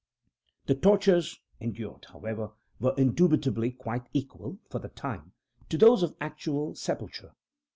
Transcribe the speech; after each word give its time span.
The 0.65 0.73
tortures 0.73 1.39
endured, 1.59 2.05
however, 2.05 2.53
were 2.79 2.95
indubitably 2.97 3.69
quite 3.73 4.07
equal 4.13 4.57
for 4.67 4.79
the 4.79 4.89
time, 4.89 5.33
to 5.69 5.77
those 5.77 6.01
of 6.01 6.15
actual 6.19 6.73
sepulture. 6.73 7.33